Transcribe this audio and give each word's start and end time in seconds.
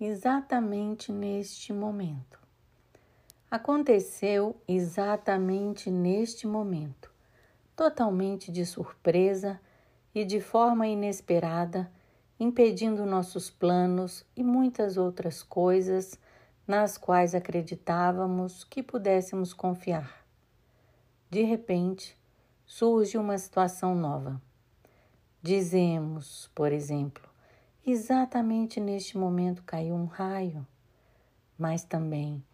exatamente 0.00 1.12
neste 1.12 1.72
momento. 1.72 2.40
Aconteceu 3.50 4.56
exatamente 4.66 5.90
neste 5.90 6.46
momento, 6.46 7.12
totalmente 7.76 8.50
de 8.50 8.64
surpresa 8.64 9.60
e 10.14 10.24
de 10.24 10.40
forma 10.40 10.86
inesperada, 10.86 11.90
impedindo 12.38 13.04
nossos 13.04 13.50
planos 13.50 14.24
e 14.34 14.42
muitas 14.42 14.96
outras 14.96 15.42
coisas 15.42 16.18
nas 16.66 16.96
quais 16.96 17.34
acreditávamos 17.34 18.64
que 18.64 18.82
pudéssemos 18.82 19.52
confiar. 19.52 20.24
De 21.28 21.42
repente, 21.42 22.16
surge 22.64 23.18
uma 23.18 23.36
situação 23.36 23.94
nova. 23.94 24.40
Dizemos, 25.42 26.50
por 26.54 26.72
exemplo, 26.72 27.29
exatamente 27.86 28.80
neste 28.80 29.16
momento 29.16 29.62
caiu 29.62 29.94
um 29.94 30.06
raio, 30.06 30.66
mas 31.58 31.84
também, 31.84 32.44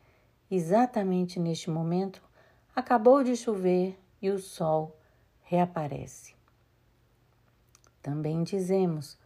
exatamente 0.50 1.38
neste 1.38 1.70
momento, 1.70 2.22
acabou 2.74 3.22
de 3.22 3.36
chover 3.36 3.98
e 4.20 4.30
o 4.30 4.38
sol 4.38 4.96
reaparece. 5.42 6.34
Também 8.02 8.42
dizemos, 8.42 9.18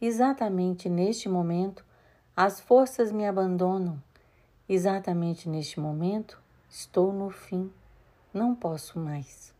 exatamente 0.00 0.88
neste 0.88 1.28
momento, 1.28 1.84
as 2.36 2.60
forças 2.60 3.10
me 3.12 3.26
abandonam 3.26 4.00
Exatamente 4.68 5.50
neste 5.50 5.78
momento, 5.78 6.40
estou 6.70 7.12
no 7.12 7.28
fim, 7.28 7.70
não 8.32 8.54
posso 8.54 8.98
mais. 8.98 9.52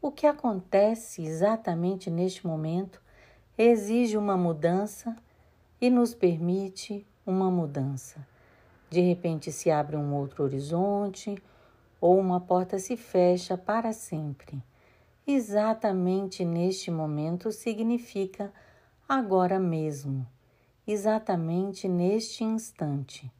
O 0.00 0.12
que 0.12 0.24
acontece 0.24 1.24
exatamente 1.24 2.08
neste 2.08 2.46
momento 2.46 3.02
exige 3.58 4.16
uma 4.16 4.36
mudança 4.36 5.16
e 5.80 5.90
nos 5.90 6.14
permite 6.14 7.04
uma 7.26 7.50
mudança. 7.50 8.24
De 8.88 9.00
repente 9.00 9.50
se 9.50 9.68
abre 9.68 9.96
um 9.96 10.14
outro 10.14 10.44
horizonte 10.44 11.36
ou 12.00 12.16
uma 12.18 12.40
porta 12.40 12.78
se 12.78 12.96
fecha 12.96 13.58
para 13.58 13.92
sempre. 13.92 14.62
Exatamente 15.26 16.44
neste 16.44 16.88
momento 16.88 17.50
significa 17.50 18.52
agora 19.08 19.58
mesmo, 19.58 20.24
exatamente 20.86 21.88
neste 21.88 22.44
instante. 22.44 23.30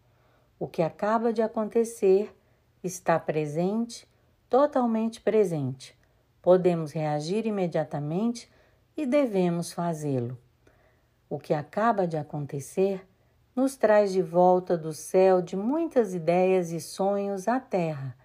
O 0.58 0.66
que 0.66 0.82
acaba 0.82 1.32
de 1.32 1.40
acontecer 1.40 2.34
está 2.82 3.20
presente, 3.20 4.06
totalmente 4.50 5.20
presente. 5.20 5.96
Podemos 6.42 6.90
reagir 6.90 7.46
imediatamente 7.46 8.50
e 8.98 9.06
devemos 9.06 9.70
fazê-lo. 9.72 10.36
O 11.30 11.38
que 11.38 11.54
acaba 11.54 12.04
de 12.04 12.16
acontecer 12.16 13.06
nos 13.54 13.76
traz 13.76 14.12
de 14.12 14.20
volta 14.20 14.76
do 14.76 14.92
céu 14.92 15.40
de 15.40 15.56
muitas 15.56 16.14
ideias 16.14 16.72
e 16.72 16.80
sonhos 16.80 17.46
à 17.46 17.60
terra, 17.60 18.16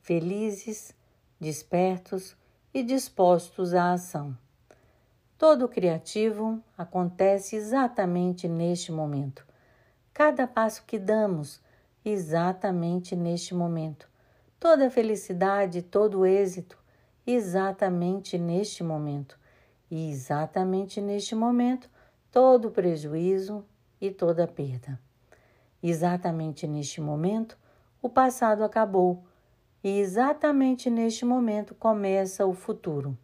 felizes, 0.00 0.92
despertos 1.38 2.36
e 2.74 2.82
dispostos 2.82 3.72
à 3.74 3.92
ação. 3.92 4.36
Todo 5.38 5.68
criativo 5.68 6.60
acontece 6.76 7.54
exatamente 7.54 8.48
neste 8.48 8.90
momento. 8.90 9.46
Cada 10.12 10.48
passo 10.48 10.82
que 10.84 10.98
damos 10.98 11.60
exatamente 12.04 13.14
neste 13.14 13.54
momento. 13.54 14.08
Toda 14.58 14.90
felicidade, 14.90 15.80
todo 15.80 16.26
êxito, 16.26 16.76
exatamente 17.24 18.36
neste 18.36 18.82
momento. 18.82 19.37
E 19.90 20.10
exatamente 20.10 21.00
neste 21.00 21.34
momento, 21.34 21.88
todo 22.30 22.68
o 22.68 22.70
prejuízo 22.70 23.64
e 24.00 24.10
toda 24.10 24.44
a 24.44 24.48
perda. 24.48 25.00
Exatamente 25.82 26.66
neste 26.66 27.00
momento, 27.00 27.58
o 28.02 28.08
passado 28.08 28.62
acabou 28.64 29.24
e 29.82 29.98
exatamente 29.98 30.90
neste 30.90 31.24
momento 31.24 31.74
começa 31.74 32.44
o 32.44 32.52
futuro. 32.52 33.16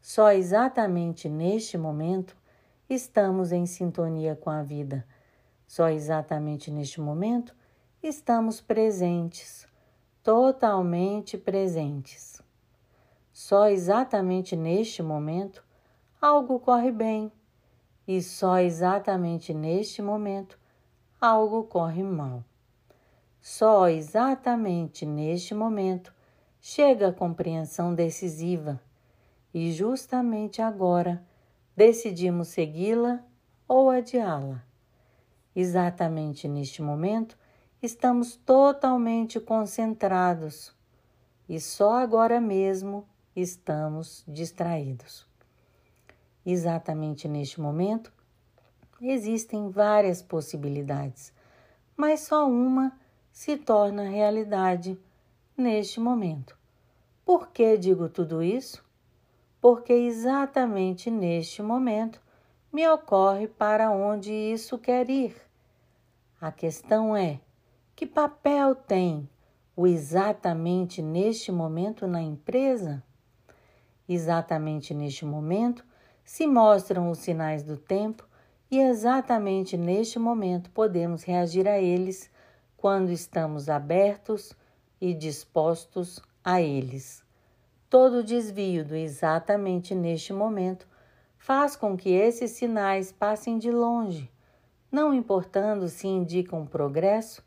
Só 0.00 0.30
exatamente 0.30 1.28
neste 1.28 1.76
momento 1.76 2.36
estamos 2.88 3.52
em 3.52 3.66
sintonia 3.66 4.36
com 4.36 4.50
a 4.50 4.62
vida. 4.62 5.06
Só 5.66 5.88
exatamente 5.88 6.70
neste 6.70 7.00
momento 7.00 7.54
estamos 8.02 8.60
presentes, 8.60 9.66
totalmente 10.22 11.36
presentes. 11.36 12.40
Só 13.32 13.68
exatamente 13.68 14.56
neste 14.56 15.02
momento 15.02 15.64
algo 16.20 16.60
corre 16.60 16.92
bem, 16.92 17.32
e 18.06 18.20
só 18.20 18.58
exatamente 18.58 19.54
neste 19.54 20.02
momento 20.02 20.58
algo 21.18 21.64
corre 21.64 22.02
mal. 22.02 22.44
Só 23.40 23.88
exatamente 23.88 25.06
neste 25.06 25.54
momento 25.54 26.12
chega 26.60 27.08
a 27.08 27.12
compreensão 27.12 27.94
decisiva, 27.94 28.78
e 29.54 29.72
justamente 29.72 30.60
agora 30.60 31.24
decidimos 31.74 32.48
segui-la 32.48 33.24
ou 33.66 33.88
adiá-la. 33.88 34.62
Exatamente 35.56 36.46
neste 36.46 36.82
momento 36.82 37.38
estamos 37.82 38.36
totalmente 38.36 39.40
concentrados 39.40 40.76
e 41.48 41.58
só 41.58 41.94
agora 41.94 42.40
mesmo 42.40 43.08
estamos 43.34 44.22
distraídos. 44.28 45.29
Exatamente 46.44 47.28
neste 47.28 47.60
momento, 47.60 48.12
existem 49.00 49.68
várias 49.70 50.22
possibilidades, 50.22 51.32
mas 51.96 52.20
só 52.20 52.48
uma 52.48 52.98
se 53.30 53.56
torna 53.56 54.08
realidade 54.08 54.98
neste 55.56 56.00
momento. 56.00 56.56
Por 57.24 57.48
que 57.48 57.76
digo 57.76 58.08
tudo 58.08 58.42
isso? 58.42 58.84
Porque 59.60 59.92
exatamente 59.92 61.10
neste 61.10 61.62
momento 61.62 62.20
me 62.72 62.88
ocorre 62.88 63.46
para 63.46 63.90
onde 63.90 64.32
isso 64.32 64.78
quer 64.78 65.10
ir. 65.10 65.36
A 66.40 66.50
questão 66.50 67.14
é 67.14 67.40
que 67.94 68.06
papel 68.06 68.74
tem 68.74 69.28
o 69.76 69.86
exatamente 69.86 71.02
neste 71.02 71.52
momento 71.52 72.06
na 72.06 72.22
empresa? 72.22 73.02
Exatamente 74.08 74.94
neste 74.94 75.24
momento 75.24 75.84
se 76.30 76.46
mostram 76.46 77.10
os 77.10 77.18
sinais 77.18 77.64
do 77.64 77.76
tempo 77.76 78.24
e 78.70 78.78
exatamente 78.78 79.76
neste 79.76 80.16
momento 80.16 80.70
podemos 80.70 81.24
reagir 81.24 81.66
a 81.66 81.80
eles 81.80 82.30
quando 82.76 83.10
estamos 83.10 83.68
abertos 83.68 84.52
e 85.00 85.12
dispostos 85.12 86.20
a 86.44 86.62
eles. 86.62 87.24
Todo 87.90 88.22
desvio 88.22 88.84
do 88.84 88.94
exatamente 88.94 89.92
neste 89.92 90.32
momento 90.32 90.86
faz 91.36 91.74
com 91.74 91.96
que 91.96 92.10
esses 92.10 92.52
sinais 92.52 93.10
passem 93.10 93.58
de 93.58 93.72
longe, 93.72 94.30
não 94.88 95.12
importando 95.12 95.88
se 95.88 96.06
indicam 96.06 96.64
progresso 96.64 97.42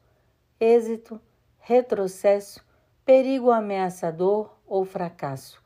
êxito, 0.59 1.21
retrocesso, 1.57 2.61
perigo 3.05 3.50
ameaçador 3.50 4.53
ou 4.67 4.83
fracasso. 4.83 5.63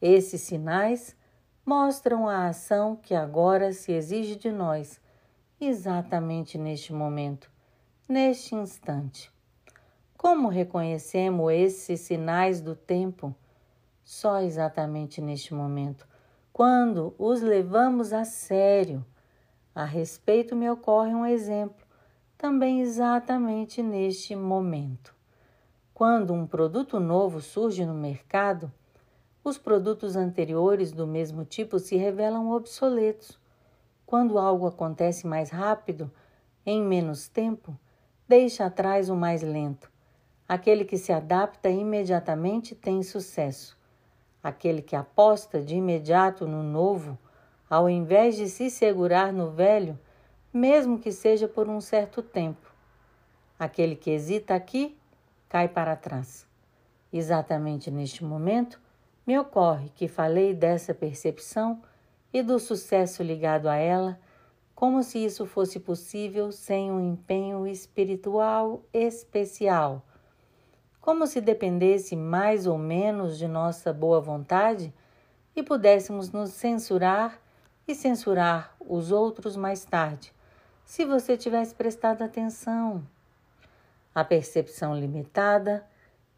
Esses 0.00 0.42
sinais 0.42 1.16
mostram 1.64 2.28
a 2.28 2.48
ação 2.48 2.96
que 2.96 3.14
agora 3.14 3.72
se 3.72 3.92
exige 3.92 4.36
de 4.36 4.50
nós, 4.50 5.00
exatamente 5.60 6.58
neste 6.58 6.92
momento, 6.92 7.50
neste 8.08 8.54
instante. 8.54 9.32
Como 10.16 10.48
reconhecemos 10.48 11.52
esses 11.52 12.00
sinais 12.00 12.60
do 12.60 12.74
tempo? 12.74 13.34
Só 14.04 14.40
exatamente 14.40 15.20
neste 15.20 15.54
momento, 15.54 16.06
quando 16.52 17.14
os 17.18 17.40
levamos 17.40 18.12
a 18.12 18.24
sério. 18.24 19.04
A 19.74 19.84
respeito 19.84 20.54
me 20.54 20.68
ocorre 20.68 21.14
um 21.14 21.24
exemplo 21.24 21.86
também 22.36 22.80
exatamente 22.80 23.80
neste 23.80 24.34
momento. 24.34 25.14
Quando 25.94 26.34
um 26.34 26.44
produto 26.44 26.98
novo 26.98 27.40
surge 27.40 27.86
no 27.86 27.94
mercado, 27.94 28.72
os 29.44 29.58
produtos 29.58 30.16
anteriores 30.16 30.92
do 30.92 31.06
mesmo 31.06 31.44
tipo 31.44 31.78
se 31.78 31.96
revelam 31.96 32.50
obsoletos. 32.50 33.38
Quando 34.06 34.38
algo 34.38 34.66
acontece 34.66 35.26
mais 35.26 35.50
rápido, 35.50 36.10
em 36.64 36.82
menos 36.82 37.28
tempo, 37.28 37.76
deixa 38.28 38.66
atrás 38.66 39.08
o 39.08 39.16
mais 39.16 39.42
lento. 39.42 39.90
Aquele 40.48 40.84
que 40.84 40.98
se 40.98 41.12
adapta 41.12 41.68
imediatamente 41.70 42.74
tem 42.74 43.02
sucesso. 43.02 43.76
Aquele 44.42 44.82
que 44.82 44.94
aposta 44.94 45.60
de 45.60 45.76
imediato 45.76 46.46
no 46.46 46.62
novo, 46.62 47.18
ao 47.70 47.88
invés 47.88 48.36
de 48.36 48.48
se 48.48 48.70
segurar 48.70 49.32
no 49.32 49.50
velho, 49.50 49.98
mesmo 50.52 50.98
que 50.98 51.10
seja 51.10 51.48
por 51.48 51.68
um 51.68 51.80
certo 51.80 52.22
tempo. 52.22 52.70
Aquele 53.58 53.96
que 53.96 54.10
hesita 54.10 54.54
aqui 54.54 54.96
cai 55.48 55.68
para 55.68 55.96
trás. 55.96 56.46
Exatamente 57.12 57.90
neste 57.90 58.24
momento, 58.24 58.80
me 59.26 59.38
ocorre 59.38 59.90
que 59.94 60.08
falei 60.08 60.52
dessa 60.52 60.92
percepção 60.92 61.82
e 62.32 62.42
do 62.42 62.58
sucesso 62.58 63.22
ligado 63.22 63.68
a 63.68 63.76
ela 63.76 64.18
como 64.74 65.02
se 65.04 65.24
isso 65.24 65.46
fosse 65.46 65.78
possível 65.78 66.50
sem 66.50 66.90
um 66.90 66.98
empenho 66.98 67.66
espiritual 67.68 68.82
especial, 68.92 70.02
como 71.00 71.24
se 71.26 71.40
dependesse 71.40 72.16
mais 72.16 72.66
ou 72.66 72.76
menos 72.76 73.38
de 73.38 73.46
nossa 73.46 73.92
boa 73.92 74.20
vontade 74.20 74.92
e 75.54 75.62
pudéssemos 75.62 76.32
nos 76.32 76.50
censurar 76.50 77.38
e 77.86 77.94
censurar 77.94 78.74
os 78.80 79.12
outros 79.12 79.56
mais 79.56 79.84
tarde, 79.84 80.32
se 80.84 81.04
você 81.04 81.36
tivesse 81.36 81.74
prestado 81.74 82.22
atenção. 82.22 83.06
A 84.12 84.24
percepção 84.24 84.98
limitada 84.98 85.86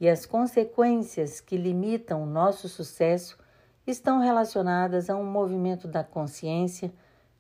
e 0.00 0.08
as 0.08 0.26
consequências 0.26 1.40
que 1.40 1.56
limitam 1.56 2.22
o 2.22 2.26
nosso 2.26 2.68
sucesso 2.68 3.38
estão 3.86 4.20
relacionadas 4.20 5.08
a 5.08 5.16
um 5.16 5.24
movimento 5.24 5.86
da 5.86 6.02
consciência 6.02 6.92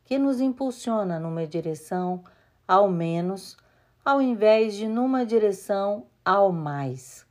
que 0.04 0.18
nos 0.18 0.40
impulsiona 0.40 1.18
numa 1.18 1.46
direção 1.46 2.22
ao 2.68 2.88
menos, 2.88 3.56
ao 4.04 4.20
invés 4.20 4.74
de 4.74 4.86
numa 4.86 5.24
direção 5.24 6.06
ao 6.24 6.52
mais, 6.52 7.26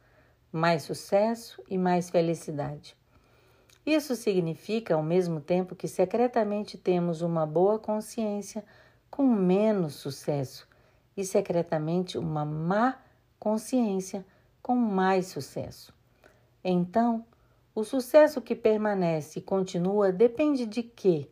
mais 0.52 0.84
sucesso 0.84 1.62
e 1.70 1.78
mais 1.78 2.10
felicidade. 2.10 2.96
Isso 3.86 4.16
significa, 4.16 4.96
ao 4.96 5.04
mesmo 5.04 5.42
tempo, 5.42 5.76
que 5.76 5.88
secretamente 5.88 6.78
temos 6.78 7.22
uma 7.22 7.46
boa 7.46 7.78
consciência 7.78 8.64
com 9.10 9.28
menos 9.28 9.96
sucesso 9.96 10.68
e 11.16 11.24
secretamente 11.24 12.18
uma 12.18 12.46
má 12.46 12.98
consciência 13.38 14.26
com 14.64 14.76
mais 14.76 15.28
sucesso. 15.28 15.94
Então, 16.64 17.26
o 17.76 17.84
sucesso 17.84 18.42
que 18.42 18.56
permanece 18.56 19.40
e 19.40 19.42
continua 19.42 20.12
depende 20.12 20.66
de 20.66 20.82
quê? 20.82 21.30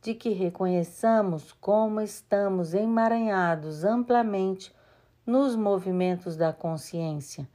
De 0.00 0.14
que 0.14 0.30
reconheçamos 0.30 1.52
como 1.52 2.00
estamos 2.00 2.72
emaranhados 2.72 3.84
amplamente 3.84 4.74
nos 5.26 5.54
movimentos 5.54 6.34
da 6.34 6.52
consciência 6.52 7.48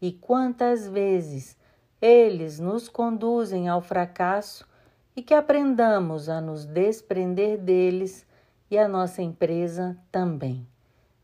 e 0.00 0.12
quantas 0.12 0.88
vezes 0.88 1.58
eles 2.00 2.58
nos 2.58 2.88
conduzem 2.88 3.68
ao 3.68 3.82
fracasso 3.82 4.66
e 5.14 5.22
que 5.22 5.34
aprendamos 5.34 6.28
a 6.28 6.40
nos 6.40 6.64
desprender 6.64 7.58
deles 7.58 8.24
e 8.70 8.78
a 8.78 8.88
nossa 8.88 9.20
empresa 9.20 9.98
também. 10.10 10.66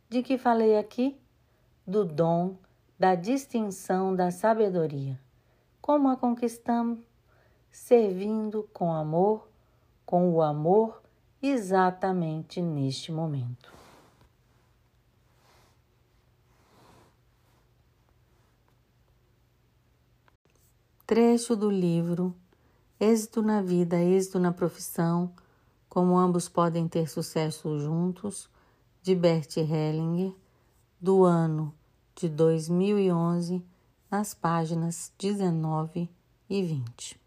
De 0.09 0.23
que 0.23 0.37
falei 0.37 0.77
aqui? 0.77 1.17
Do 1.87 2.05
dom, 2.05 2.57
da 2.99 3.15
distinção 3.15 4.15
da 4.15 4.31
sabedoria. 4.31 5.21
Como 5.81 6.09
a 6.09 6.17
conquistamos? 6.17 6.99
Servindo 7.71 8.69
com 8.73 8.93
amor, 8.93 9.49
com 10.05 10.33
o 10.33 10.41
amor 10.41 11.03
exatamente 11.43 12.63
neste 12.63 13.13
momento. 13.13 13.73
Trecho 21.07 21.55
do 21.55 21.71
livro 21.71 22.35
Êxito 22.99 23.43
na 23.43 23.61
Vida, 23.61 24.01
Êxito 24.03 24.41
na 24.41 24.51
Profissão, 24.51 25.33
Como 25.89 26.19
Ambos 26.19 26.49
Podem 26.49 26.89
Ter 26.89 27.09
Sucesso 27.09 27.79
Juntos, 27.79 28.49
de 29.03 29.15
Bert 29.15 29.57
Hellinger, 29.57 30.35
do 30.99 31.23
ano 31.23 31.73
de 32.17 32.29
2011, 32.29 33.63
nas 34.11 34.33
páginas 34.33 35.13
19 35.19 36.09
e 36.49 36.63
20. 36.63 37.26